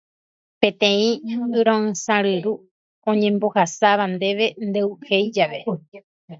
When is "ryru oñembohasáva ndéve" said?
2.27-4.45